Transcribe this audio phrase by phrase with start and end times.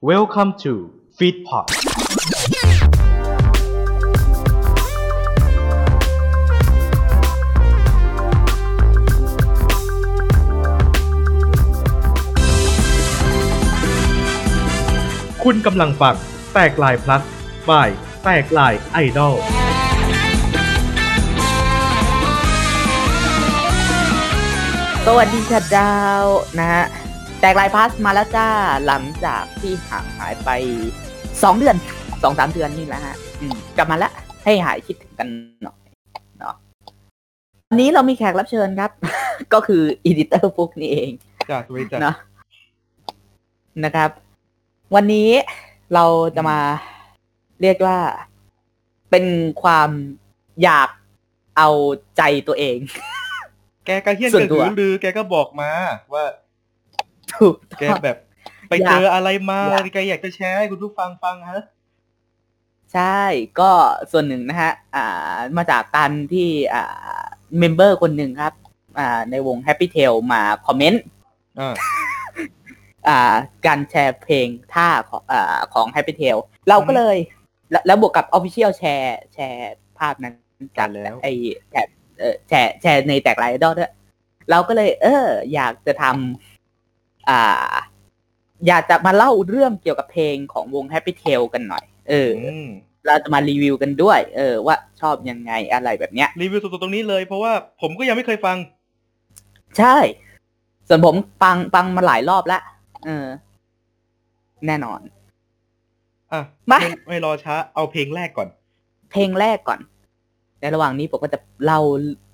[0.00, 0.72] Welcome to
[1.18, 1.66] Feedpot
[15.44, 16.16] คุณกำลังฟัง
[16.52, 17.22] แตกลายพลัส
[17.68, 17.88] บาย
[18.24, 19.34] แตกลายไอดอล
[25.06, 26.24] สวัสดีค่ะดาว
[26.58, 26.84] นะฮะ
[27.40, 28.46] แตกลายพาสมาแล้วจ้า
[28.86, 30.50] หลังจากที่ห่างหายไป
[31.42, 31.76] สองเดือน
[32.22, 34.12] สองสามเดือนนี่แหละฮะอืมกลับมาแล้ว
[34.44, 35.28] ให้หายคิดถึงกัน
[35.62, 35.78] หน่อย
[36.38, 36.54] เนาะ
[37.68, 38.90] วันนี้เรามีแขกรับเชิญครับ
[39.52, 41.10] ก็คืออีดิเตอร์ฟุกนี่เอง
[41.50, 42.16] จากวิจัเนาะ
[43.84, 44.10] นะครับ
[44.94, 45.30] วันนี้
[45.94, 46.04] เรา
[46.36, 46.58] จะมา
[47.62, 47.98] เรียกว่า
[49.10, 49.24] เป็น
[49.62, 49.90] ความ
[50.62, 50.88] อยาก
[51.56, 51.68] เอา
[52.16, 52.78] ใจตัวเอง
[53.86, 55.70] แกก็เฮี้ยนส่วกนระตัหืวอรือแกก็บอกมา
[56.12, 56.24] ว่า
[57.38, 58.18] ถูกแกต้องแบบ
[58.68, 61.62] ไปอยากเจออะไรมาอยากแกอยากจะแชร์ให้คุณผู้ฟังฟังฮะ
[62.94, 63.22] ใช่
[63.60, 63.70] ก็
[64.12, 67.22] ส่วนหนึ่งนะฮะ อ่ามาจากการที่อ่า
[67.58, 68.54] เมมเบอร์คนหนึ่งครับ
[68.98, 71.02] อ่า ในวง Happy Tail มาคอมเมนต์
[71.60, 71.74] อ่า
[73.08, 73.34] อ่า
[73.66, 77.16] การแชร์เพลงท่าของอ่าของ Happy Tail เราก็เลย
[77.70, 80.34] แล้วแล้วบวกกับ Official แชร์แชร์ภาพนั้น
[80.78, 81.28] จากแล้วไอ
[81.70, 83.92] แชร์เออแชร์แชร์ในแตกไลน์ดอลด้วย
[84.50, 86.57] เราก็เลย เออ อยากจะทำ
[87.30, 87.42] อ่า
[88.66, 92.68] อยากจะมาเล่าเรื่องเกี่ยวกับเพลงของวง Happy Tail กันหน่อย เอออืม
[93.06, 98.56] เราจะมารีวิวกันด้วย เออ ว่าชอบยังไงอะไรแบบเนี้ย รีวิวสดๆตรงนี้เลยเพราะว่าผมก็ยังไม่เคยฟัง
[99.78, 99.96] ใช่
[100.88, 102.62] ส่วนผมฟังฟังมาหลายรอบแล้ว
[103.04, 103.26] เออ
[104.66, 105.00] แน่นอน
[106.32, 106.40] อะ
[106.70, 108.48] มาไม่ไม่รอช้า เอาเพลงแรกก่อน
[109.12, 109.80] เพลงแรกก่อน
[110.60, 111.80] ในระหว่างนี้ผมก็จะเล่า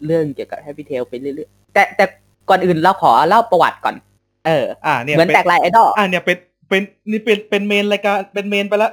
[0.05, 2.05] เรื่องเกี่ยวกับ Happy Tail ไปเรื่อยๆแต่แต่
[2.49, 3.95] ก่อนอื่นเราขอเล่าประวัติก่อน
[4.47, 8.93] เอออ่าเนี่ยเหมือนป็แตกลายไอดอลอ่าเนี่ยเป็นเป็นนี่เป็นเป็นเมนรายการเป็นเมนไปแล้ว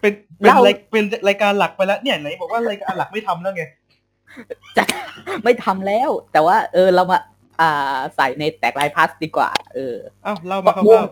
[0.00, 3.64] เป็นเป็นเล่ารายเป็นรายการหลักไปแล้วเนี่ยไหนบอกว่ารายการหลักไม่ทำแล้วไง
[4.76, 4.82] จะ
[5.44, 7.18] ไม่ทำแล้ว แต่ว่า เออเรามา
[7.60, 11.04] อ่าใส่ในแตกไลน์พลัสดีกว่า เอออ้าวเล่ามาครับวงว่า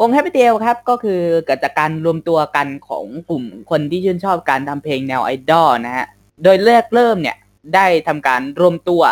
[0.00, 6.06] วง Happy Tail ครับ ก็คือเกิดจากการรวมตัวกันของกลุ่มคนที่ชื่นชอบการทำเพลงแนวไอดอลนะฮะ
[6.42, 7.36] โดยแรกเริ่มเนี่ย
[7.74, 9.02] ได้ทำการรวมตัว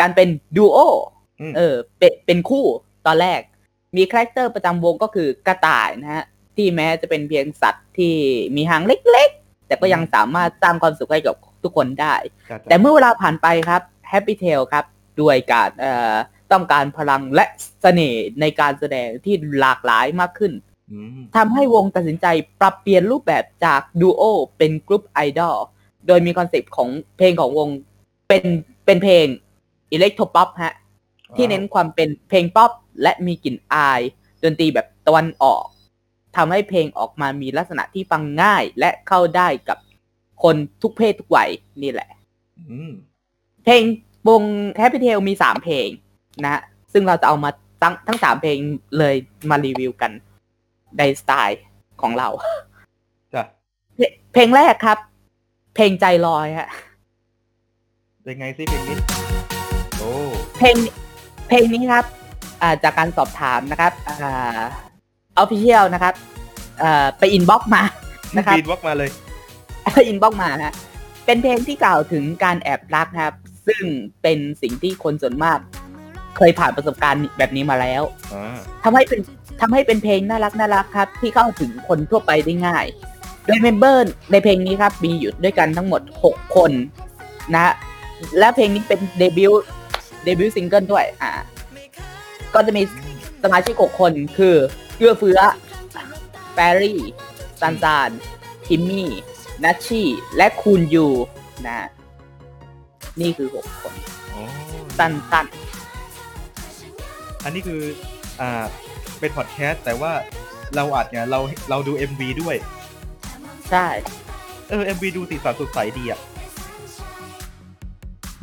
[0.00, 0.86] กันเป็นดูโอม
[1.56, 2.64] เออเป็นเป็นคู่
[3.06, 3.40] ตอนแรก
[3.96, 6.24] มีคาแรคเตอร์ประจำวงก็คือกระต่ายนะฮะ
[6.56, 8.14] ที่แม้จะเป็นเพียงสัตว์ที่
[8.56, 12.14] มีหางเล็กๆ แต่ก็ยังสามารถสร้างความสุขให้กับทุกคนได้
[12.50, 14.84] จ้ะแต่เมื่อเวลาผ่านไปครับ Happy Tail ครับ
[15.20, 16.14] ด้วยการเอ่อ
[16.52, 17.44] ต้องการพลังและ
[17.82, 20.52] เสน่ห์ในการแสดงที่หลากหลายมากขึ้น
[20.90, 22.26] อืมทำให้วงตัดสินใจ
[22.60, 24.22] ปรับเปลี่ยนรูปแบบจากดูโอ
[24.58, 25.56] เป็นกรุ๊ปไอดอล
[26.06, 27.68] โดยมีคอนเซปต์ของเพลงของวง
[28.28, 28.44] เป็น
[28.86, 29.26] เป็นเพลง
[29.92, 30.74] อิเล็กโทรป๊อปฮะ
[31.36, 32.70] ที่เน้นความเป็นเพลงป๊อป
[33.02, 34.00] และมีกลิ่นอาย
[34.42, 35.64] ดนตรีแบบตะวันออก
[36.36, 39.78] ทำให้เพลงออกมามีลักษณะที่ฟังง่ายและเข้าได้กับ
[40.42, 41.50] คนทุกเพศทุกวัย
[41.82, 42.10] นี่แหละ
[42.58, 42.90] อืม
[43.64, 43.82] เพลง
[44.28, 44.42] วง
[44.80, 45.88] Happy Tail มีสามเพลง
[46.44, 46.62] นะฮะ
[46.92, 47.50] ซึ่งเราจะเอามา
[47.82, 48.58] ตั้งทั้งสามเพลง
[48.98, 49.14] เลย
[49.50, 50.12] มารีวิวกัน
[50.98, 51.60] ในสไตล์
[52.00, 52.28] ของเรา
[53.34, 53.44] จ้ะ
[53.96, 54.98] เพลเพลงแรกครับ
[55.74, 56.68] เพลงใจลอยฮะ
[58.22, 58.96] เป็นไงซิเพลงนี้
[59.98, 60.10] โอ้
[60.58, 60.76] เพลง
[61.48, 62.04] เพลงนี้ครับ
[62.62, 64.60] อ่าจากการสอบถามนะครับอ่า
[65.38, 66.14] ออฟฟิเชียลนะครับ
[66.82, 67.82] อ่าไป inbox มา
[68.36, 69.10] นะครับบีดวอกมาเลย
[70.08, 70.74] inbox มาฮะ
[71.26, 73.34] เป็นเพลงที่กล่าวถึงการแอบรักครับ
[73.66, 73.82] ซึ่ง
[74.22, 75.58] เป็นสิ่งที่คนส่วนมาก
[76.36, 79.20] เคยผ่านประสบการณ์แบบนี้มาแล้วอ่าทำให้เป็น
[79.60, 82.86] ทำให้เป็นเพลงน่ารักน่ารักครับ ที่เข้าถึงคนทั่วไปได้ง่าย
[83.46, 86.70] โดย member ในเพลงนี้ครับมีอยู่ด้วยกันทั้งหมด 6 คน
[87.54, 87.72] นะฮะ
[88.38, 91.32] และเพลงนี้เป็น debut debut single ด้วย อ่า
[92.54, 92.82] ก็จะมี
[93.44, 94.54] สมาชิก 6 คนคือ
[94.96, 95.38] เอื้อเฟื้อ
[96.52, 97.00] แฟรี่
[97.60, 98.10] ซันซาน
[98.66, 99.10] ทิมมี่
[99.64, 101.06] นัชชี่ และคูนยู
[101.66, 101.88] นะ
[103.20, 103.94] นี่คือ 6 คน
[104.32, 104.42] อ๋อ
[104.98, 105.08] สั้
[105.44, 105.46] น
[107.44, 107.80] อันนี้คือ
[108.40, 108.64] อ่า
[109.20, 110.12] เป็นพอดแคสต์แต่ว่า
[110.74, 113.86] เราอัดเนี่ยเราเราดู MV ด้วยๆใช่
[114.68, 116.20] เออ MV ดูสีสันสดใสดีอะ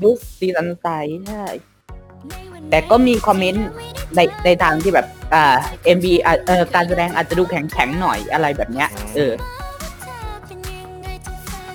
[0.01, 0.87] ดูสีสันสดใส
[1.27, 1.45] ใช่
[2.69, 3.67] แต่ก็มีคอมเมนต์
[4.15, 5.55] ในในทางที่แบบ อ่า
[5.97, 9.33] MV อะเออการแสดงอาจจะดูแข็งแข็งๆหน่อยอะไรแบบเนี้ย เออ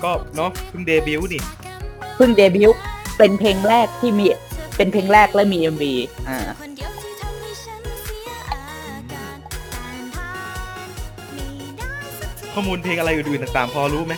[0.04, 1.42] ก็เนาะเพิ่งเดบิวต์นี่
[2.16, 2.80] เพิ่งเดบิวต์
[3.18, 4.26] เป็นเพลงแรกที่มี
[4.76, 5.84] เป็นเพลงแรกและมี MV
[6.28, 6.38] อ่า
[12.52, 14.14] ข้อมูลเพลงอะไรอื่นๆต่างๆ พอรู้ไหม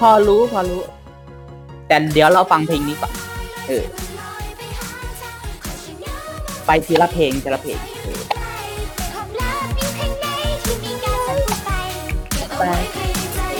[0.00, 0.80] พอรู้พอรู้
[1.88, 3.12] แต่เดี๋ยวเราฟังเพลงนี้ก่อน
[3.68, 3.84] เออ
[6.66, 7.78] ไปทีละเพลงทีละเพลง
[12.58, 12.62] ไป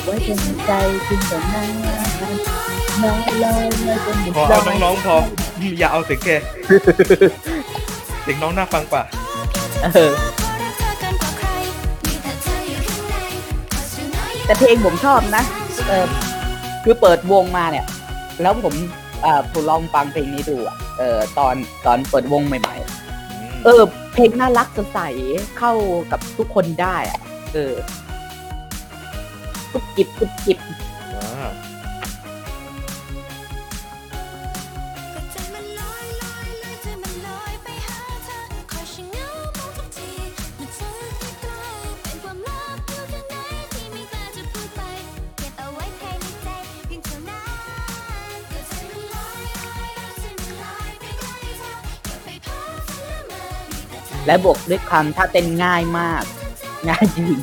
[0.04, 0.72] ไว้เป็นใจ
[1.08, 1.68] จริงแต่นั้น
[4.36, 5.16] พอเอาน้องๆพอ
[5.78, 6.28] อย่าเอาเสียงแก
[8.22, 9.02] เสียงน้องน่าฟังกว่า
[14.46, 15.42] แต่เพลงผมชอบนะ
[16.84, 17.84] คือเปิดวงมาเนี่ย
[18.42, 18.74] แล้วผม
[19.22, 21.54] เอ่อผมลองฟังเพลงนี้ดูอะเออตอน
[21.86, 25.00] ตอนเปิดวงใหม่ๆ เออ เพลงน่ารักสดใส
[25.58, 25.72] เข้า
[26.10, 27.20] กับทุกคนได้อะ
[27.52, 27.72] เออ
[29.72, 30.58] กุบกิบกุบกิบ
[54.26, 56.24] และบวกด้วยความท่าเต้นง่ายมาก
[56.88, 57.40] ง่ายจริง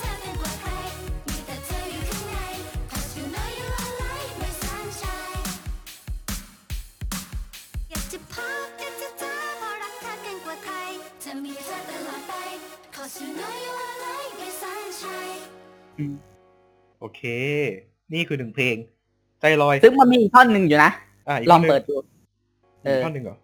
[17.00, 17.22] โอเค
[18.14, 18.76] นี่คือหนึ่งเพลง
[19.42, 20.92] ใจลอย ซึ่งมันมีท่อนหนึ่งอยู่นะ
[21.28, 21.96] อลองเปิดดู
[23.04, 23.38] ท่อนหนึ่งเหรอ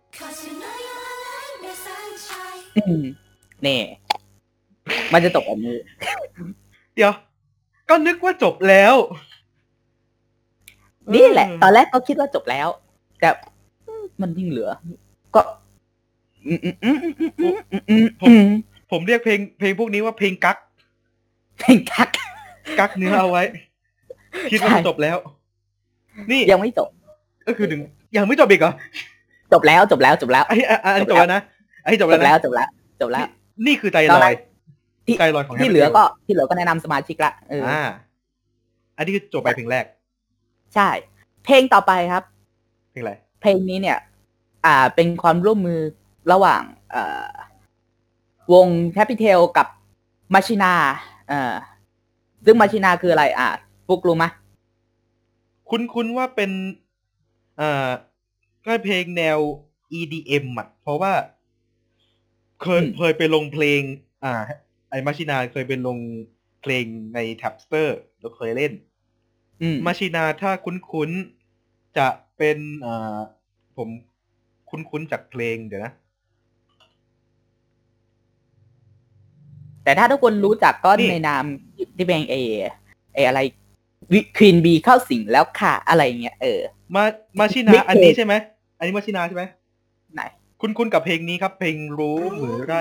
[3.68, 3.80] นี่
[5.14, 5.76] มันจะตกแบนนี้
[6.96, 7.14] เดี๋ยว
[7.90, 8.96] ก็นึกว่าจบแล้ว
[11.14, 12.68] นี่แหละ ตอนแรกก็คิดว่าจบแล้ว
[13.20, 13.30] แต่
[14.22, 14.70] มันยิ่งเหลือ
[15.36, 15.42] ก็
[18.92, 20.58] ผมเรียกเพลงเพลงพวกนี้ว่าเพลงกัก
[21.60, 22.10] เพลงกัก
[22.80, 23.44] กักเนื้อเอาไว้
[24.52, 25.18] คิดว่าจบแล้ว
[26.32, 26.90] นี่ยังไม่จบ
[27.48, 27.82] ก็คือหนึ่ง
[28.18, 28.74] ยังไม่จบอีกเหรอ
[29.54, 30.58] จบแล้วจบแล้วจบแล้วไอ้
[31.10, 31.42] จบแล้วนะ
[31.84, 32.68] ไอ้จบแล้วจบแล้ว
[33.02, 33.28] จบแล้ว
[33.66, 34.38] นี่คือใจตลอนแรอยก
[35.06, 37.82] ที่ใจลอยของที่ Happy เหลือ Tail ก็ที่เหลือก็แนะนำสมาชิกละเออออ่า
[38.98, 39.86] อันนี้คือจบไปเพลงแรก
[40.76, 40.90] ใช่
[41.46, 42.24] เพลงต่อไปครับ
[42.92, 43.98] เพลงอะไร เพลงนี้เนี่ย
[44.66, 45.80] อ่าเป็นความร่วมมือ
[46.32, 46.62] ระหว่าง
[46.92, 47.28] เอ่อ
[48.54, 48.68] วง
[48.98, 49.68] Happy Tail กับ
[50.34, 50.74] มาชินา
[51.28, 51.54] เอ่อ
[52.46, 53.48] ซึ่งมาชินาคืออะไร อ่า
[53.88, 54.32] ฟุกรู้ไหมย
[55.70, 56.52] คุ้นคุ้นว่าเป็น
[57.60, 57.90] อ่า
[58.66, 59.38] ก็เพลงแนว
[60.00, 61.12] EDM อะ เพราะว่า
[62.62, 63.82] เคยเคยไปลงเพลง
[64.24, 64.34] อ่า
[64.90, 65.98] ไอมาชินาเคยไปลง
[66.62, 66.86] เพลง
[67.16, 68.72] ในแท็บสเตอร์แล้วเคยเล่น
[69.62, 72.08] อืมมาชินาถ้าคุ้นๆ จะ
[72.38, 73.20] เป็นอ่า
[73.78, 73.90] ผม
[74.70, 75.94] คุ้นๆจากเพลงเดี๋ยวนะ
[79.84, 81.44] แต่ถ้าทุกคนรู้จักก็นี่ในนาม
[81.96, 82.36] ที่เพลงเอ
[83.16, 83.40] เออะไร
[84.14, 86.60] วิควีนบีเข้าสิงแล้วค่ะ อะไรเงี้ยเออ
[86.96, 87.04] มา
[87.40, 88.34] มาชินา Nick อันนี้ Cave ใช่ไหม
[88.78, 89.44] อันนี้มาชินาใช่ไหม
[90.14, 90.22] ไหน
[90.62, 92.76] คุ้นๆกับเพลงนี้ครับ เพลงรู้หรือไร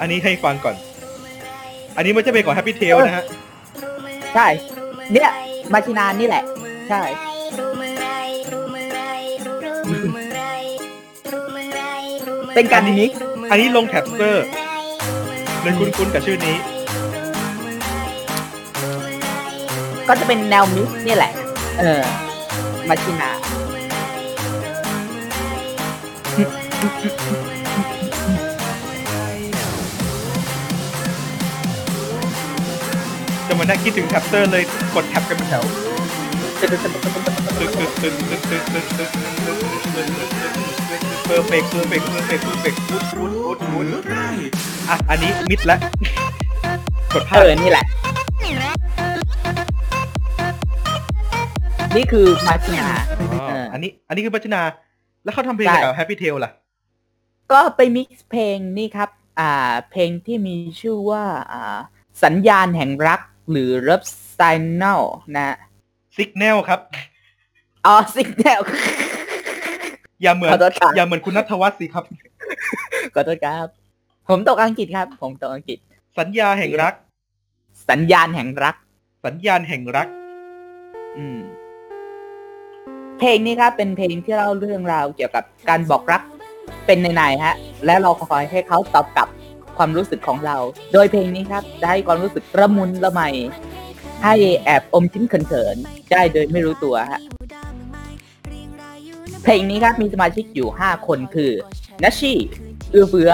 [0.00, 0.76] อันนี้ให้ฟังก่อน
[1.96, 3.24] อันนี้ไม่ใช่เพลงของ Happy Tail นะฮะ
[4.34, 4.46] ใช่
[5.12, 5.30] เนี่ย
[5.72, 6.42] มาชินานี่แหละ
[6.88, 7.02] ใช่
[12.54, 13.18] เป็นการ mix
[13.50, 14.44] อันนี้ลง Tapster
[15.62, 16.56] เลยคุ้นๆกับชื่อนี้
[20.08, 21.32] ก็จะเป็นแนว mix เนี่ยแหละ
[21.80, 22.02] เออ
[22.88, 23.30] Machina
[33.48, 34.62] จะมานั่งคิดถึง Tapster เลย
[34.94, 36.58] กด tap กันเป็นแถว
[41.28, 43.84] พอร์เฟกเพอร์เฟกต์เพอร์เฟกต์เพอร์เฟกต์พูดพูดพูดพูด
[44.88, 45.78] อะอันนี้มิดล้ว
[47.14, 47.84] กดพลาเออนี่แหละ
[51.96, 52.88] นี่คือมาชินา
[53.50, 54.62] อออัอันนี้ อันนี้คือพัชนา
[55.24, 56.52] แล้วเขาทำเพลงกับ Happy Tail ล่ะ
[57.52, 59.10] ก็ไปมิกซ์เพลงนี่ครับ
[59.40, 61.78] อ่า เพลงที่มีชื่อว่าอ่า
[62.24, 63.20] สัญญาณแห่งรัก
[63.50, 64.08] หรือ Love
[64.38, 65.02] Signal
[65.36, 65.56] นะ
[66.16, 66.80] Signal ครับ
[67.86, 68.60] อ๋อ Signal
[70.22, 72.04] อย่าเหมือนขอโทษครับอย่าเหมือนคุณนัทวัฒน์สิครับ
[73.14, 73.66] ขอโทษครับ
[74.28, 75.78] ผมตกอังกฤษครับ ผมตกอังกฤษ
[76.18, 76.94] สัญญาแห่งรัก
[77.90, 78.76] สัญญาณแห่งรัก
[79.24, 80.08] สัญญาณแห่งรัก
[81.18, 81.40] อืม
[83.18, 86.22] เพลงนี้ครับเป็นเพลงที่เล่าเรื่องราวเกี่ยวกับการบอกรัก
[86.86, 87.54] เป็นในๆฮะ
[87.86, 89.28] และเราคอยให้เขาตอบกลับ
[89.76, 90.56] ความรู้สึกของเรา
[90.92, 93.22] โดยเพลงนี้ครับจะให้ความรู้สึกระมุนละไม
[94.24, 97.20] ให้แอบอมชิ้นเขินๆได้โดยไม่รู้ตัวฮะ
[99.44, 101.52] เพลงนี้ครับมีสมาชิกอยู่ 5 คนคือ
[102.02, 102.38] นัชชี่
[102.94, 103.30] อือเฟื้อ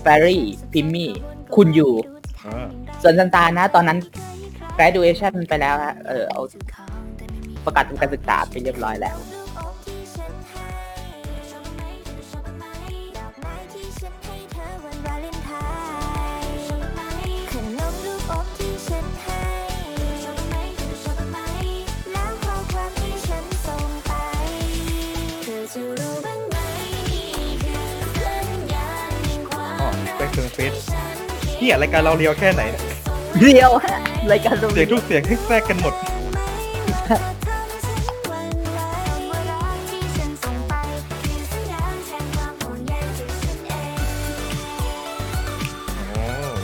[0.00, 1.10] แฟรี่พิมมี่
[1.56, 1.92] คุณอยู่
[3.02, 3.98] ส่วนซันตานะ ตอนนั้น
[4.76, 6.40] graduation ไปแล้วฮะเออเอา
[7.64, 9.16] ประกาศการศึกษาไปเรียบร้อยแล้ว
[30.72, 30.74] ส
[31.58, 32.84] ที่รายการเราเรียวแค่ไหนเนี่ย
[33.40, 33.98] เดียวฮะ
[34.32, 35.94] รายการเราเสียงทุกเสียงให้แทรกกันหมด
[45.98, 46.54] อ๋อ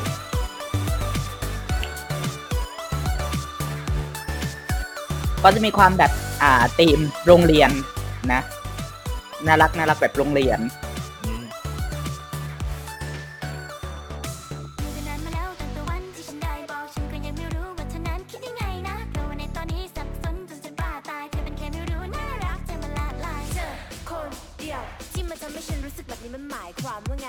[5.43, 6.12] ก็จะมีความแบบ
[6.43, 7.71] อ่าธีมโรงเรียน
[8.33, 8.41] นะ
[9.47, 27.28] น่ารักน่ารักแบบโรงเรียนายความว่าไง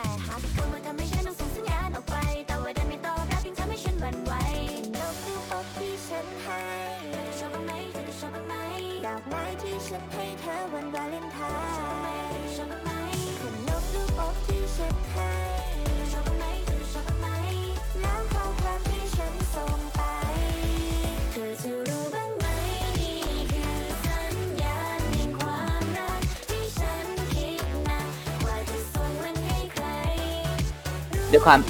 [31.38, 31.62] ด้วยความ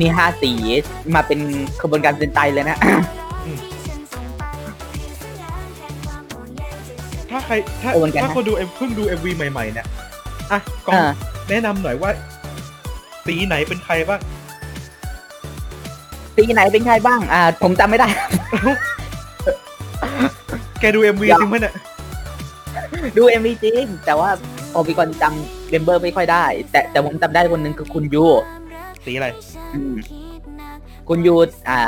[0.00, 0.52] มีห้าสี
[1.14, 1.40] มาเป็น
[1.82, 2.78] ขบวนการเซนไตเลยนะ
[7.30, 9.86] ถ้าใครถ้าโอนกันนะ ถ้าคนดูเอ็มเพิ่งดู MV ใหม่ๆเนี่ย
[10.52, 11.10] อะกล้องอ่า
[11.48, 12.10] แนะนำหน่อยว่า
[13.26, 14.20] สีไหนเป็นใครบ้าง
[16.36, 18.08] สีไหนเป็นใครบ้าง อ่า ผมจำไม่ได้
[20.80, 21.74] แกดู MV เดี๋ยวจริงไหมเนี่ย
[23.16, 24.30] ดู MV จริง แต่ว่า
[24.72, 28.24] โอปิกอนจำเมมเบอร์ไม่ค่อยได้ แต่แต่ผมจำได้คนหนึ่งคือคุณยู
[29.04, 29.28] สีอะไร
[29.74, 29.94] อืม
[31.08, 31.34] คุณยู
[31.68, 31.80] อ่า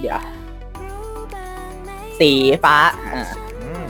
[0.00, 0.20] เดี๋ยว
[2.20, 2.30] สี
[2.64, 2.76] ฟ้า
[3.14, 3.22] อ่า
[3.62, 3.84] อืม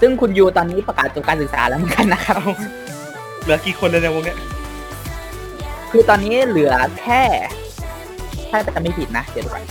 [0.00, 2.54] ซึ่งคุณยูตอนนี้ประกาศจบการศึกษาแล้วเหมือนกันนะครับเอ้า
[3.42, 4.38] เหลือกี่คนเลยในวงเนี้ย
[5.90, 7.22] คือตอนนี้เหลือแค่
[8.50, 9.64] ถ้าจะไม่ผิดนะเดี๋ยวดูก่อน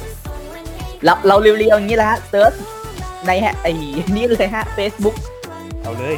[1.05, 2.53] เราเราเรียวๆอย่างนี้แหละฮะ search
[3.25, 3.71] ในฮะไอ้
[4.15, 5.15] นี่เลยฮะ Facebook
[5.83, 6.15] เอาเลย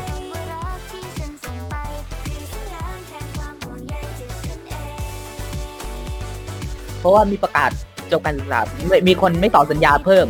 [7.04, 7.72] เพราะว่ามีประกาศ
[8.12, 10.28] จบการศึกษาไม่มีคนไม่ต่อสัญญาเพิ่ม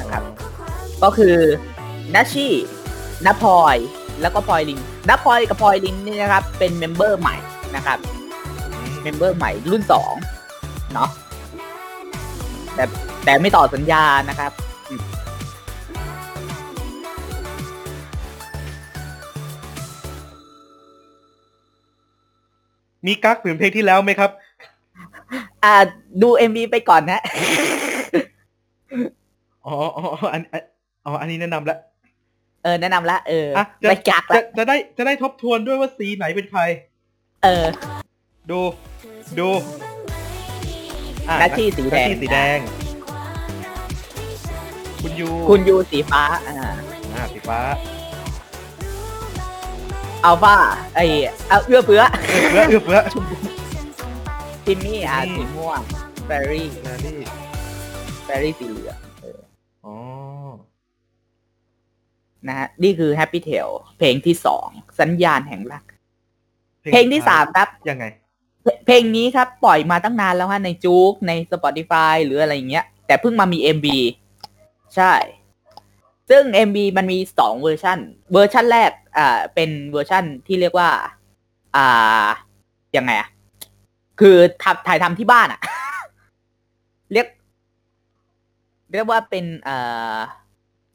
[0.00, 0.22] นะครับ
[1.02, 1.36] ก็คือ
[2.14, 2.52] นัชชี่
[3.26, 3.76] นพลอย
[4.22, 7.36] แล้วก็พลอยลินนพลอยกับพลอยลินนี่นะครับ เป็น member ใหม่
[7.76, 7.98] นะครับ
[9.02, 10.14] member ใหม่รุ่นสอง
[10.94, 11.10] เนาะ
[12.74, 12.84] แต่
[13.24, 14.52] แต่ไม่ต่อสัญญานะครับ
[23.06, 24.30] มีกั๊กเหมือนเพลงที่แล้วไหมครับ
[25.64, 25.74] อ่า
[26.22, 27.20] ดู MV ไปก่อนนะ
[29.66, 30.62] อ๋ออ๋ออ๋ออันอัน
[31.06, 31.78] อ๋ออันนี้แนะนำแล้ว
[32.64, 36.60] เออแนะนำละเอออะจะไปกักจะละจะได้จะได้ทบทวนด้วยว่าสีไหนเป็นใคร
[37.44, 37.64] เออ
[38.50, 38.60] ดู
[39.38, 39.48] ดู
[41.28, 42.58] อะนัชชี่สีแดงนัชชี่สีแดง
[45.02, 46.54] คุณยูคุณยูสีฟ้า อ่า
[47.14, 47.58] อ่าสีฟ้า
[50.24, 50.54] อัลฟา
[50.94, 51.00] ไอ
[51.48, 52.02] เอาเอื้อเฟื้อ
[52.52, 52.96] เอื้อเอื้อเฟื้
[54.68, 55.80] อทิมมี่อะอืมสีม่วง
[56.26, 57.20] แฟรี่แมรี่
[58.24, 59.40] แฟรี่สีเหลืองเออ
[59.84, 59.94] อ๋อ
[62.48, 64.68] นะฮะนี่คือ Happy Tail เพลงที่สอง
[65.00, 65.84] สัญญาณแห่งรัก
[66.92, 68.04] เพลงที่สามครับ ยังไง
[68.62, 73.86] เพเพลงนี้ครับ ปล่อยมาตั้งนานแล้วฮะใน JOOX ใน Spotify หรืออะไรอย่างเงี้ย แต่เพิ่งมามี MV
[74.94, 75.12] ใช่
[76.30, 77.98] ซึ่ง MV มันมีสองเวอร์ชัน
[78.32, 80.90] เวอร์ชันแรก อ่า เป็นเวอร์ชันที่เรียกว่า
[81.76, 82.26] อ่า
[82.96, 83.28] ยังไงอะ
[84.20, 85.60] คือทำถ่ายทำที่บ้านอะ
[87.12, 87.26] เรียก
[88.92, 90.18] เรียกว่าเป็นอ่า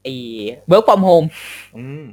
[0.03, 0.13] ไอ้
[0.69, 1.27] work from home
[1.77, 2.03] อืม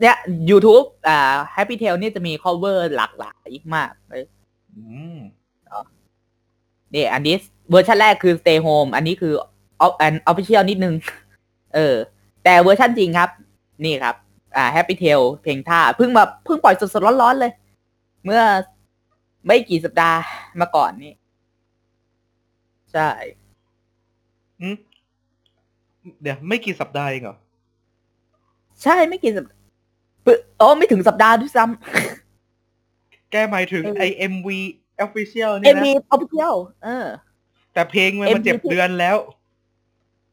[0.00, 0.16] เนี่ย
[0.50, 4.24] YouTube อ่า Happy Tail นี่จะมี cover หลากหลายมากเลย
[4.74, 4.82] อื
[5.14, 5.16] ม
[6.94, 7.34] นี่อันนี้
[7.70, 9.34] เวอร์ชันแรกคือ Stay Home อันนี้คือ
[9.80, 10.94] ออัน official นิดนึง
[11.74, 11.96] เออ
[12.44, 13.30] แต่เวอร์ชันจริงครับ
[13.84, 14.16] นี่ครับ
[14.56, 17.52] อ่า Happy Tail เพลงท่าเพิ่งมาเพิ่งปล่อยสดๆร้อนๆเลย
[18.24, 18.42] เมื่อ
[19.46, 20.18] ไม่กี่สัปดาห์
[20.60, 21.14] มาก่อนนี่
[22.92, 23.08] ใช่
[24.60, 24.76] อืม
[26.22, 27.36] เดี๋ยวไม่กี่สัปดาห์เองเหรอ
[28.82, 29.60] ใช่ไม่กี่สัปดาห์
[30.22, 31.64] เพิ่งอ๋อไม่ถึงสัปดาห์ด้วยซ้
[33.30, 34.48] แกหมายถึงเออไอ MV
[35.06, 36.54] official ำเนี่ย MV นะ Official
[36.84, 37.06] เออ
[37.74, 39.16] แต่เพลงมันมัน MV เจ็บเดือนแล้ว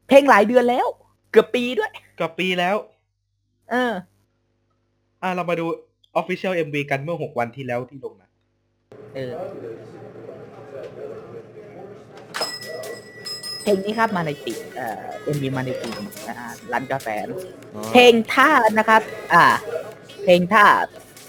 [0.08, 0.86] เพลงหลายเดือนแล้ว
[1.32, 2.76] เกือบปีด้วยกับปีแล้ว
[3.70, 3.92] เออ
[5.22, 5.66] อะเรามาดู
[6.20, 8.25] official MV กันเมื่อหกวันที่แล้วที่ลงนะ
[9.16, 9.34] เออ
[13.62, 15.94] เพลงนี้ครับมาในติดเอ่อเอ็มบีมาในติด
[16.28, 16.36] อ่า
[16.72, 17.08] ร้านกาแฟ
[17.92, 19.44] เพลงท่านะครับ อ่า
[20.22, 20.64] เพลงท่า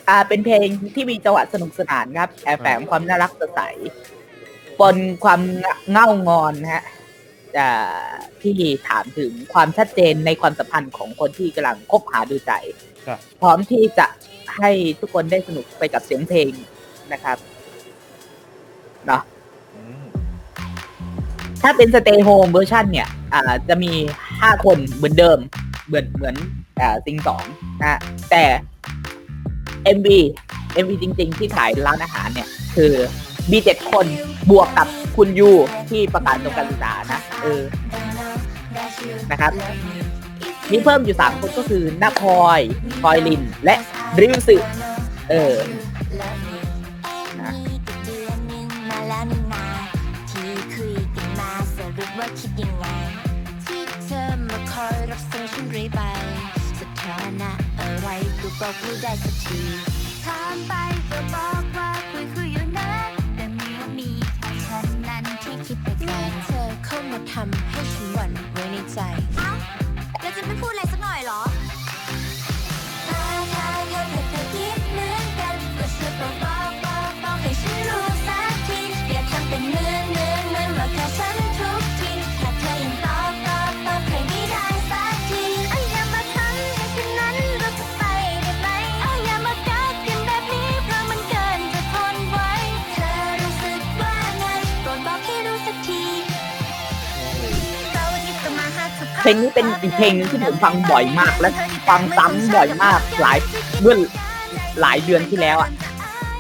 [0.08, 3.62] อ่า เป็นเพลงที่มีจังหวะสนุกสนานครับแอบแฝงความน่ารักสดใส
[4.80, 5.42] ปนความ
[5.92, 6.84] เง่างอนนะฮะ
[7.56, 7.68] จะ
[8.42, 8.54] ที่
[8.88, 12.54] ถามถึงความชัดเจนในความสัมพันธ์ของคนที่กำลังคบหาดูใจ
[13.08, 14.08] ครับพร้อมที่จะ
[14.58, 16.52] ให้ทุกคนได้สนุกไปกับเสียงเพลง
[17.14, 17.38] นะครับ
[19.08, 19.22] เนาะ
[21.62, 23.92] ถ้าเป็น Stay Home เวอร์ชันเนี่ย อ่า จะมี
[24.42, 25.38] ห้าคนเหมือนเดิม
[25.88, 26.36] เหมือนเหมือน
[26.82, 27.44] อ่าซิงสอง
[27.82, 28.00] นะ
[28.32, 28.44] แต่
[29.98, 30.08] MV
[30.84, 32.94] MV จริง ๆ ที่ถ่ายร้านอาหารเนี่ย คือ
[33.52, 34.06] มีเจ็ดคน
[34.50, 35.52] บวกกับคุณยู
[35.90, 37.62] ที่ประกาศจบการศึกษานะเออ
[39.32, 39.52] นะครับ
[40.72, 42.60] มีเพิ่มอยู่สามคนก็คือนาพลอย
[43.02, 43.76] พลอยลิน และ
[44.20, 44.58] ริวสึ
[45.30, 45.54] เออ
[52.62, 52.86] ยังไง
[53.66, 56.02] ที่เธอมาคอยรับส่งฉันเรื่อยไป
[56.80, 58.08] สถานะอะไร
[58.40, 59.62] ก็บอกไม่ได้สักที
[60.26, 60.74] ถามไป
[61.12, 62.92] ก็บอกว่าคุยคุยอยู่นะ
[63.36, 66.14] แต่มีว่ามีแค่ฉันนั้นที่คิดไปไกล
[66.46, 69.00] เธอเข้ามาทำให้ฉันหวั่นไว้ในใจ
[69.38, 69.52] เอ้า
[70.22, 71.42] แล้วจะไม่พูดอะไรสักหน่อยเหรอ
[99.28, 101.50] ลงนี้เป็นอีกเพลงหนึงที่ผมฟังบ่อยมาก และ
[101.90, 103.38] ฟังซ้ำบ่อยมากหลาย
[103.82, 103.98] เมื่อ
[104.82, 105.70] หลายเดือนที่แล้วอะ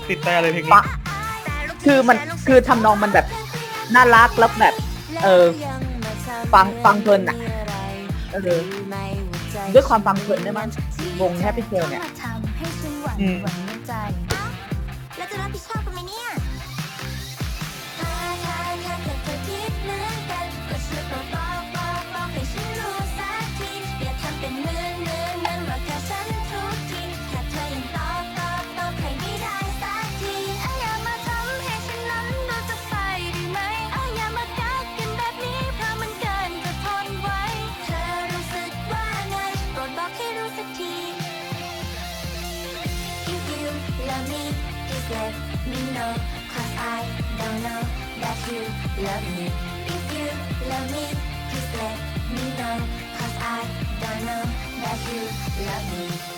[0.09, 0.83] ติดแต่เลยเพลงฟันี้ง
[1.85, 2.17] คือมัน
[2.47, 3.25] คือทำนองมันแบบ
[3.95, 4.75] น่ารักแล้วแบบ
[5.23, 5.45] เออ
[6.53, 7.37] ฟังฟังเพลินอะ
[8.31, 8.61] เออ
[9.73, 10.67] ด้วยความฟังเพลินด้วยมั้ง
[11.21, 12.03] วง Happy Tail เนี่ย
[13.21, 13.37] อืม
[15.17, 15.96] แล้วจะรับผิดชอบกันไหมเนี่ยถ้า
[55.13, 56.36] you love me.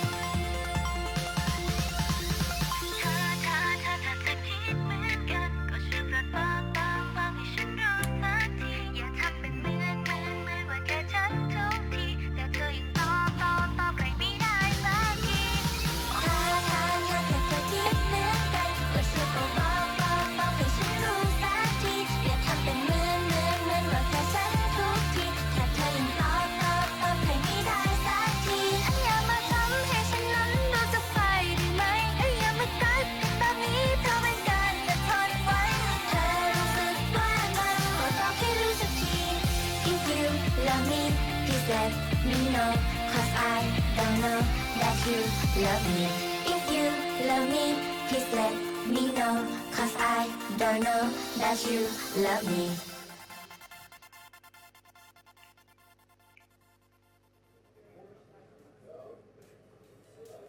[51.39, 51.79] That you
[52.25, 52.63] love me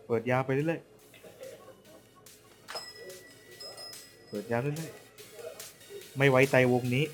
[0.06, 0.90] เปิดยาวไปเรื่อยๆ
[4.28, 7.04] เปิดยาวเรื่อยๆไม่ไว้ใจวงนี้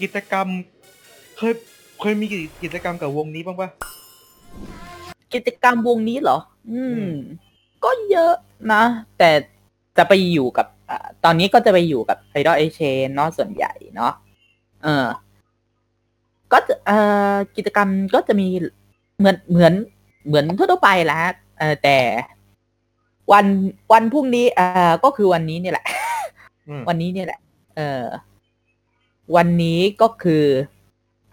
[0.00, 0.46] กิจกรรม
[1.36, 1.52] เคย
[2.00, 2.26] เคยมี
[2.62, 3.70] กิจกรรมกับวงนี้บ้างปะ
[5.34, 6.38] กิจกรรมวงนี้เหรอ
[6.72, 7.16] อืมอืม
[7.84, 8.34] ก็เยอะ
[8.72, 8.82] นะ
[9.18, 9.30] แต่
[9.96, 14.12] จะไปอยู่กับอ่าตอนนี้ก็จะไปอยู่กับไอดอลเอเชนเนาะส่วนใหญ่เนาะ
[14.82, 15.06] เออ
[16.52, 16.98] ก็จะเอ่
[17.32, 18.48] อกิจกรรมก็จะมี
[19.18, 19.72] เหมือนเหมือน
[20.26, 21.98] เหมือนทั่วๆไปแหละฮะเออแต่
[23.32, 23.46] วัน
[23.92, 25.86] วันพรุ่งนี้เอ่อก็คือวันนี้เนี่ยแหละ
[26.68, 27.40] อืมวันนี้เนี่ยแหละ
[27.76, 28.04] เออ
[29.34, 30.44] วันนี้ก็คือ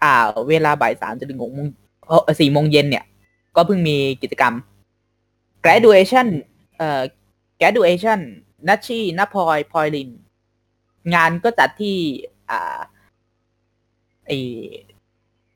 [0.02, 0.14] อ่า
[0.48, 1.66] เวลาบ่ายสามจนถึงหกโมง
[2.06, 3.04] เอ่อสี่โมงเย็นเนี่ย
[3.56, 4.54] ก็เพิ่งมีกิจกรรม
[5.64, 6.26] graduation
[6.76, 7.02] เอ่อ
[7.60, 8.20] graduation
[8.68, 10.10] นัชชีนพลอยพลอยลิน
[11.14, 11.96] งานก็จัดที่
[12.50, 12.80] อ่า
[14.26, 14.30] ไอ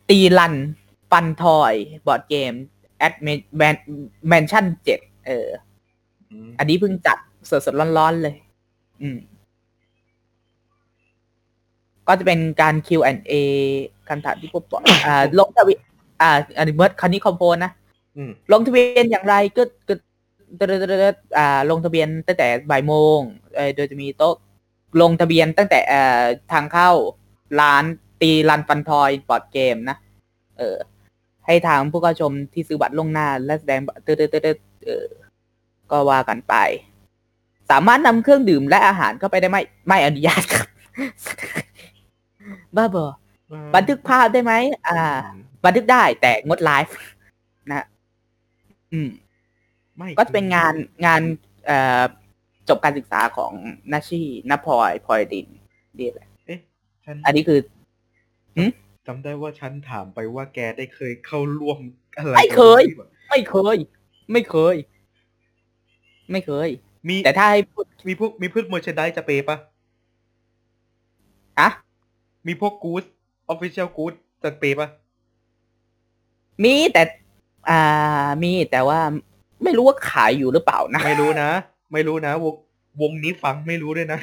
[0.09, 0.55] ตีลัน
[1.12, 1.74] ปันทอย
[2.07, 2.53] บอร์ดเกม
[2.98, 3.14] แอด
[4.29, 5.48] แมนชั่นเจ็ดเออ
[6.31, 7.18] อืมอันนี้เพิ่งจัด
[7.51, 8.37] สดๆร้อนๆเลย
[9.03, 9.18] อืม
[12.08, 13.32] ก็จะเป็นการ Q&A
[14.08, 15.80] การถามที่พวกบอกอ่าลงทะเบียน
[16.22, 17.72] อ่าอันนี้เมื่อคันนี้คอมโพนนะ
[18.16, 19.94] อืมลงทะเบียนอย่างไรก็ก็
[20.56, 23.18] เดดเดดอ่าลงทะเบียนตั้งแต่บ่ายโมง
[23.54, 24.34] เอ่อโดยจะมีโต๊ะ
[25.02, 26.90] ลงทะเบียนตั้งแต่เอ่อทางเข้า
[27.60, 27.84] ร้าน
[28.20, 29.96] ตีรันฟันทอยบอร์ดเกมนะ
[30.58, 30.76] เออ
[31.46, 35.06] ให้ทางผู้เข้าชมที่ซื้อบัตรล่วงหน้า และแสดงบัตรเดดเดดเออ
[35.90, 36.54] ก็ว่ากันไป
[37.70, 40.66] สามารถนำเครื่องดื่มและอาหารเข้าไปได้ไหมไม่อนุญาตครับ
[42.76, 43.06] บ้าบอ
[43.76, 44.52] บันทึกภาพได้ไหม
[44.88, 45.18] อ่า
[45.64, 46.96] บันทึกได้แต่งดไลฟ์
[47.70, 47.87] นะ
[48.92, 49.11] อืม
[49.96, 50.74] ไม่ก็จะเป็นงาน
[51.06, 51.22] งาน
[51.66, 52.02] เอ่อ
[52.68, 53.52] จบการศึกษาของ
[53.92, 55.46] นาชีนพลอยพลอยดิน
[55.98, 56.58] นี่แหละเอ๊ะ
[57.04, 57.61] ฉันอันนี้คือ
[59.06, 61.78] จำได้ว่าฉันถามไปว่าแกได้เคยเข้าร่วม
[62.16, 63.76] อะไรไม่เคยกับไม่เคย
[64.32, 64.76] ไม่เคย
[66.32, 66.68] ไม่เคย
[67.08, 69.56] มีแต่ถ้าให้พูดมีพวกมีพืชเมอร์ชได้จะเปย์ปะ
[71.61, 71.68] อะ
[72.46, 73.03] มีพวกกู๊ด
[73.48, 74.88] ออฟฟิเชียลกู๊ดจะเปย์ปะ
[76.64, 77.03] มีแต่
[77.70, 79.01] อ่า มีแต่ว่า
[79.64, 81.51] ไม่รู้ว่าขายอยู่หรือเปล่านะ ไม่รู้นะ
[81.92, 82.55] ไม่รู้นะวง
[83.01, 84.18] วงนี้ฟังไม่รู้ด้วยนะ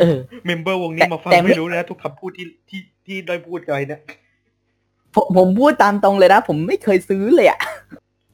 [0.00, 4.00] เออ member วงนี้แต่มาฟังแต่ไม่ ไม่รู้นะทุกคำพูดที่ที่ที่ได้พูดไปเนี่ย
[5.14, 7.60] ผมผมพูดตามตรงเลยนะ ผมไม่เคยซื้อเลยอะ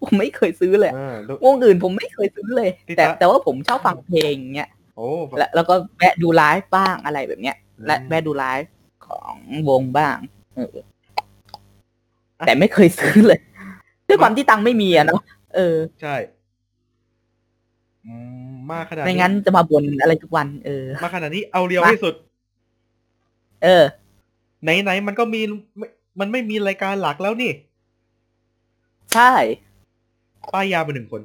[0.02, 8.72] ผมไม่เคยซื้อเลยอะอ่าแล้ว วงอื่นผมไม่เคยซื้อเลยที่แต่ตะ แต่ว่าผมชอบฟังเพลงเงี้ย โอ้แล้วแล้วก็แวะดูไลฟ์บ้างอะไรแบบเนี้ย และอืมแวะดูไลฟ์
[9.06, 9.34] ของ
[9.68, 10.16] วงบ้าง
[10.56, 10.76] เออ
[12.46, 13.40] แต่ไม่เคยซื้อเลย
[14.08, 15.22] ด้วยความที่ตังค์ไม่มีอะเนาะ
[15.56, 16.14] เออ ใช่
[18.06, 18.14] อื
[18.50, 22.14] มมากขนาดไม่งั้นจะมาบ่นอะไรทุกวัน เออมาขนาดนี้เอาเรียวมาที่สุด
[23.64, 23.84] เออ
[24.62, 25.40] ไหนไหนๆมันก็มี
[25.76, 25.86] ไม่
[26.20, 27.52] มันไม่มีรายการหลักแล้วนี่
[29.14, 29.32] ใช่
[30.54, 31.22] ป้ายยามาหนึ่งคน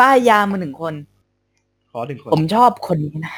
[0.00, 1.17] ป้ายยามาหนึ่งคนข
[1.98, 3.34] อหนึ่งคน ผมชอบคนนี้นะ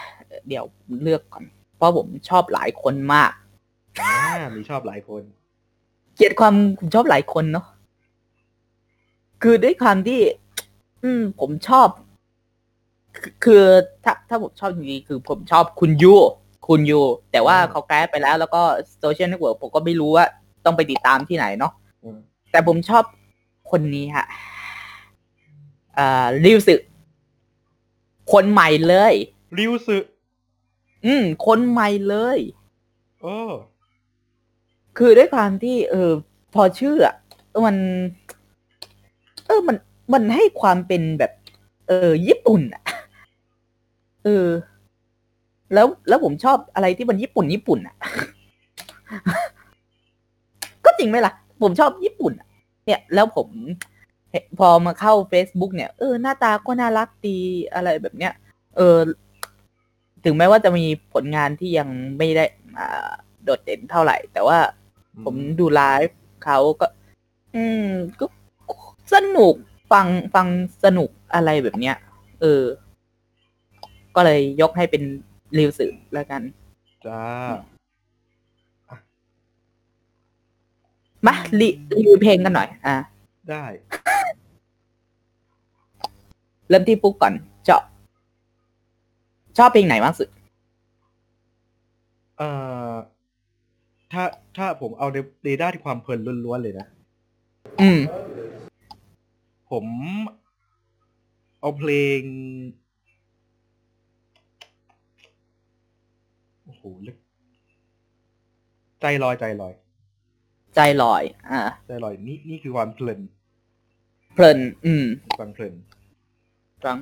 [0.48, 0.64] เดี๋ยว
[1.02, 1.44] เลือกก่อน
[1.76, 3.32] เพราะผมชอบหลายคนมาก
[4.00, 4.16] อ่า
[4.54, 5.22] มีชอบหลายคน
[6.16, 7.66] เกลียดความผมชอบหลายคนเนาะ
[9.42, 10.20] คือด้วยความที่
[11.02, 11.88] อืม ผมชอบ
[13.22, 13.62] คือคือ
[14.04, 16.14] ถ้าถ้าผมชอบจริงๆคือผมชอบคุณยู
[16.68, 17.00] คุณยู
[17.32, 18.62] แต่ว่าอืมเขาแก้ไปแล้ว แล้วก็
[19.00, 20.26] social network ผมก็ไม่รู้ว่า
[20.64, 21.72] ต้องไปติดตามที่ไหนเนาะ
[22.04, 22.18] อืม
[22.50, 23.04] แต่ผมชอบ
[23.70, 24.26] คนนี้ฮะ
[25.98, 26.74] อ่าริวสึ
[28.32, 29.14] คนใหม่เลย
[29.58, 29.98] ริวสึ
[31.06, 32.38] อืม คนใหม่เลย
[33.20, 33.36] โอ้
[34.98, 36.12] คือด้วยความที่ เออ
[36.54, 37.16] พอชื่ออะ
[37.66, 37.76] มัน
[39.46, 39.76] เออมัน
[40.12, 41.32] มันให้ความเป็นแบบ
[41.88, 42.82] เออ ญี่ปุ่นอะ
[44.24, 44.46] เออ
[45.74, 47.94] แล้วแล้วผมชอบอะไรที่มันญี่ปุ่นญี่ปุ่นอะ
[50.84, 52.48] ก็จริงไหมล่ะ ผมชอบญี่ปุ่นอะ
[52.86, 53.89] เนี่ย แล้วผมเห็น
[54.58, 57.38] พอมาเข้า Facebook เนี่ยเออหน้าตาก็น่ารักดี
[57.74, 58.32] อะไรแบบเนี้ย
[58.76, 58.98] เออ
[60.24, 61.88] ถึงแม้ว่าจะมีผลงานที่ยัง
[62.18, 62.44] ไม่ได้
[62.78, 63.10] อ่า
[63.44, 64.58] โดดเด่นเท่าไหร่ แต่ว่า
[65.24, 66.86] ผมดูไลฟ์เขาก็
[67.54, 67.86] อืม
[68.18, 68.26] ก็
[69.14, 69.54] สนุก
[69.92, 70.46] ฟังฟัง
[70.84, 71.96] สนุกอะไรแบบเนี้ย
[72.40, 72.64] เออ
[74.16, 75.02] ก็เลยยกให้เป็น
[75.58, 76.42] รีวสื่อแล้วกัน
[77.06, 77.24] จ้า
[81.26, 82.96] มารีรีวิวเพลงกันหน่อย อะ
[83.50, 83.64] ได้
[86.70, 87.82] เริ่มที่ปุ๊กก่อนเจาะ
[89.58, 90.28] ชอบเพลงไหนมากสุด
[92.38, 92.48] เอ่
[92.92, 92.94] อ
[94.12, 94.24] ถ้า
[94.56, 96.86] ถ้าผมเอาในเรดาร์ที่ความเพลินล้วนๆเลยนะ
[97.80, 97.98] อืม
[99.70, 99.84] ผม
[101.60, 102.20] เอาเพลง
[106.64, 107.16] โอ้โหลึก
[109.00, 109.72] ใจลอยใจลอย
[110.74, 113.20] ใจลอย อ่า ใจลอยนี่นี่คือความเพลิน
[114.34, 115.04] เพลิน อืม
[115.38, 115.74] ความเพลิน
[116.84, 116.96] ฟัง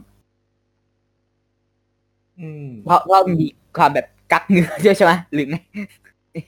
[2.41, 5.57] อืมเพราะเพราะมีความแบบกักเนื้อด้วยใช่ไหมหรือไง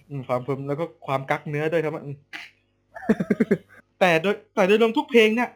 [0.09, 2.17] อืมความเพลินแล้วก็ความกักเนื้อด้วยครับอืม
[4.01, 5.51] แต่โดยแต่โดยรวมทุกเพลงเนี่ย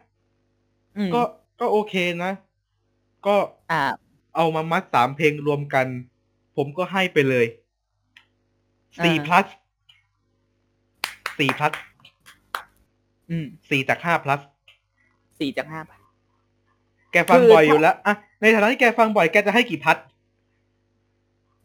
[0.97, 1.21] อืมก็
[1.59, 2.31] ก็โอเคนะ
[3.27, 3.35] ก็
[3.71, 3.81] อ่า
[4.35, 5.87] เอามามัดสามเพลงรวมกัน
[6.57, 7.45] ผมก็ให้ไปเลย
[9.03, 9.45] สี่อ่า plus
[11.37, 11.73] สี่ plus
[13.29, 14.41] อืมสี่จากห้า plus
[15.39, 15.81] สี่จากห้า
[17.15, 19.97] แกฟังคือบ่อยถ้าอยู่แล้วอะในฐานะที่แกฟังบ่อยแกจะให้กี่พัด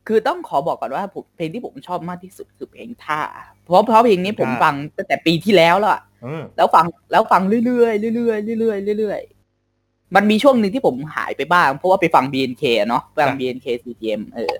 [0.06, 3.20] คือต้องขอบอกก่อนว่าผมเพลงที่ผมชอบมากที่สุดคือเพลงท่า
[3.64, 14.54] เพราะเพราะเพลงนี้ผมท่าฟังตั้งแต่ปีที่แล้วแล้วอะเออแล้วฟังแล้วฟังเรื่อยๆเรื่อยๆเรื่อยๆเรื่อยๆมันมีช่วงหนึ่งที่ผมหายไปบ้าง เพราะว่าไปฟัง BNK อะเนาะฟัง BNK CGM เออ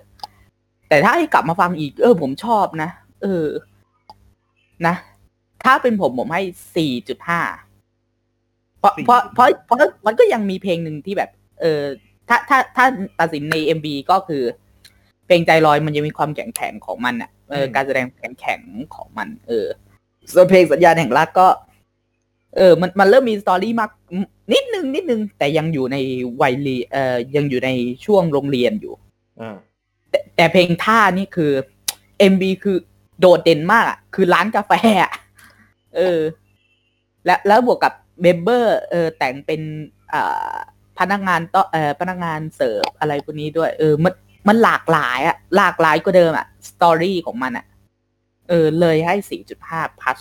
[0.89, 2.89] แต่ถ้าให้กลับมาฟังอีก เออ ผมชอบนะ
[3.23, 3.47] เออ
[4.87, 4.95] นะ
[5.63, 6.41] ถ้าเป็นผมผมให้
[6.75, 7.41] สี่จุดห้า
[8.81, 11.29] เพราะสี่เพราะเพราะเพราะมันก็ยังมีเพลงหนึ่งที่แบบ
[11.61, 11.81] เออ
[12.29, 12.85] ถ้าถ้าถ้า
[13.19, 14.43] ตัดสินในเอ็มบีก็คือ
[15.27, 18.61] เพลงใจลอยมันยังมีความแข็งแข็งของมันอะเออการแสดงแข็งแข็ง
[18.95, 19.67] ของมัน เออ
[20.33, 21.47] ส่วนเพลงสัญญาณแห่งรักก็
[22.57, 23.89] เออ มันมันเริ่มมี story มาก
[24.53, 25.97] นิดนึงนิดนึง แต่ยังอยู่ใน
[26.41, 27.69] วัยเรียนเออยังอยู่ใน
[28.05, 28.93] ช่วงโรงเรียนอยู่
[29.41, 29.55] อ่า
[30.09, 31.51] แต่แต่เพลงท่านี่คือ
[32.19, 32.77] MV คือ
[33.19, 34.71] โดดเด่นมากอะคือร้านกาแฟ
[35.03, 35.13] อะ
[35.95, 36.19] เออ
[37.25, 39.61] และแล้วบวกกับ member เออแต่งเป็น
[40.13, 40.53] อ่า
[40.99, 44.13] พนักงานต่อเออพนักงานเสิร์ฟอะไรพวกนี้ด้วย เออมัน
[44.47, 47.65] มันหลากหลายอะหลากหลายกว่าเดิมอะสตอรี่ของมันอะ
[48.49, 50.17] เออ เลยให้สี่จุดห้าพัช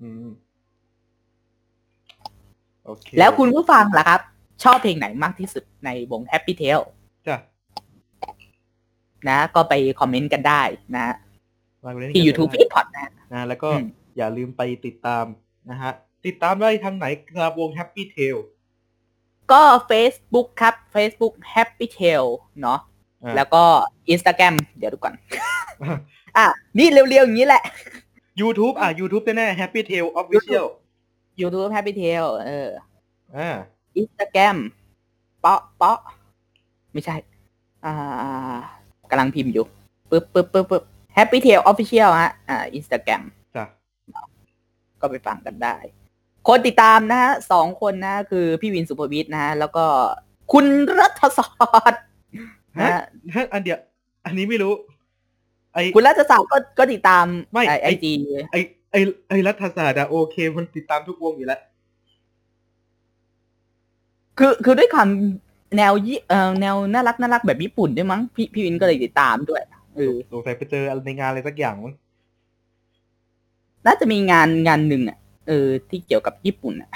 [0.00, 0.28] อืม
[2.84, 4.20] โอเคแล้วคุณผู้ฟังล่ะครับ
[4.64, 6.80] ชอบเพลงไหนมากที่สุดในวง Happy Tail
[7.26, 7.36] จ้ะ
[9.28, 10.62] นะ ก็ไปคอมเมนต์กันได้
[10.96, 11.14] นะ
[11.84, 15.24] วางไว้ในที่นี้ YouTube ก็ f ีได้ดพอดนะนะ แล้วก็อืมอย่าลืมไปติดตาม
[15.70, 15.92] นะฮะ
[16.26, 18.36] ติดตามได้ทางไหนครับวง Happy Tail
[19.52, 22.24] ก็ Facebook ครับ Facebook Happy Tail
[22.62, 22.78] เนาะ
[23.24, 23.64] อ่าแล้วก็
[24.12, 25.14] Instagram เดี๋ยวดูก่อน
[26.36, 26.46] อะ
[26.78, 27.62] นี่เร็วๆ อย่างนี้แหละ
[28.40, 30.66] YouTube อะ YouTube แน่ๆ Happy Tail Official
[31.40, 32.70] YouTube Happy Tail เออ
[33.36, 33.56] อ่า
[34.00, 34.56] Instagram
[35.40, 35.98] เปาะเปาะ
[36.92, 37.16] ไม่ใช่
[37.84, 38.56] อ่า
[39.10, 39.66] กำลังพิมพ์อยู่
[40.10, 40.82] ปึ๊บปึ๊บปึ๊บปึ๊บ
[41.16, 43.22] Happy Tail Official ฮะ อ่า Instagram
[43.56, 43.64] จ้ะ
[45.00, 45.76] ก็ไปฟังกันได้
[46.48, 49.84] คนติดตามนะฮะสองคนนะ คือพี่วินสุภวิทย์นะฮะแล้วก็
[50.52, 50.66] คุณ
[51.00, 51.48] รัฐศา
[51.82, 52.02] สตร์
[52.78, 53.02] นะฮะฮะ
[53.34, 53.78] ฮะอันเดียว
[54.24, 54.72] อันนี้ไม่รู้
[55.74, 58.12] ไอคุณรัฐศาสตร์ก็ก็ติดตามไม่ไอไอ้จี
[58.52, 58.56] ไอ
[58.92, 58.96] ไอ
[59.28, 61.60] ไอรัฐศาสตร์อะโอเค มันติดตามทุกวงอยู่แล้ว
[64.38, 65.08] คือคือด้วยความ
[65.76, 69.60] แนวยี่เอ่อแนวน่ารักน่ารักแบบญี่ปุ่นด้วยมั้งพี่พี่วินก็เลยติดตามด้วย
[69.96, 71.94] เออสงสัยไปเจอในงานอะไรสักอย่างมั้ง
[73.86, 76.90] น่าจะมีงานงานหนึ่งอะ เออ ที่เกี่ยวกับญี่ปุ่นอะ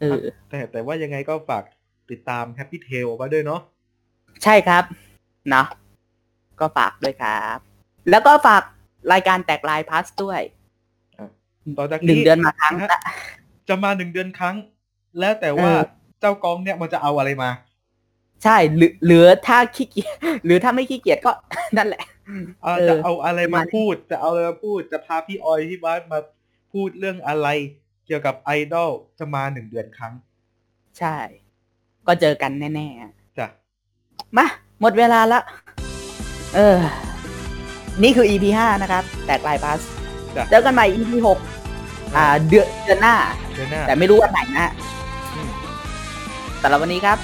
[0.00, 1.64] เออ แต่แต่ว่ายังไงก็ฝาก
[2.10, 3.60] ติดตาม Happy Tail มาด้วยเนาะ
[4.42, 4.84] ใช่ครับ
[5.54, 5.64] นะ
[6.60, 7.58] ก็ฝากด้วยครับ
[8.10, 8.62] แล้วก็ฝาก
[9.12, 10.40] รายการแตกลายพาสด้วย
[11.78, 13.12] ต่อจากหนึ่งเดือนมาครั้งนะนะฮะ
[13.68, 14.56] จะมาหนึ่งเดือนครั้ง
[15.18, 15.80] แล้วแต่ว่าเออ
[16.20, 17.50] เจ้ากองเนี่ยมันจะเอาอะไรมา
[18.44, 20.14] ใช่หรือหรือถ้าขี้เกียจ
[20.44, 21.32] หรือถ้าไม่ขี้เกียจก็
[21.76, 22.04] นั่นแหละ
[22.62, 26.18] เอาเออจะเอาอะไรมามาพูด จะเอาอะไรมาพูด จะพาพี่ออยที่บ้านมา
[26.76, 27.48] พูดเรื่องอะไร
[28.06, 30.12] เกี่ยวกับไอดอลจะมาหนึ่งเดือนครั้ง
[30.98, 31.16] ใช่
[32.06, 33.46] ก็เจอกันแน่ๆจ้ะ
[34.36, 34.46] มา
[34.80, 35.40] หมดเวลาละ
[36.54, 36.76] เออ
[38.02, 39.80] นี่คือ EP ห้านะครับ แตกลายพาส
[40.36, 41.38] จ้ะเจอกันใหม่ EP หก
[42.16, 43.16] อ่า เดือนเดือนหน้า
[43.54, 44.72] เดือนหน้า แต่ไม่รู้วันไหนนะ
[45.34, 45.50] อืม
[46.62, 47.18] สำหรับวันนี้ครับ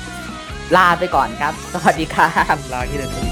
[0.77, 3.32] ลาไปก่อนครับ สวัสดีครับ ลาที่เดิน